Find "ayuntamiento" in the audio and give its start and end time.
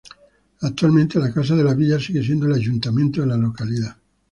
2.53-3.21